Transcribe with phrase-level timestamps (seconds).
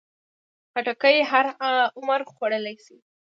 [0.71, 1.45] خټکی هر
[1.99, 2.97] عمر خوړلی شي.